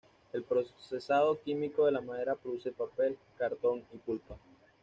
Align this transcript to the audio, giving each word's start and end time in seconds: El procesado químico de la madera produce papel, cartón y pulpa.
El 0.33 0.41
procesado 0.43 1.39
químico 1.43 1.85
de 1.85 1.91
la 1.91 2.01
madera 2.01 2.33
produce 2.33 2.71
papel, 2.71 3.19
cartón 3.37 3.83
y 3.93 3.97
pulpa. 3.99 4.35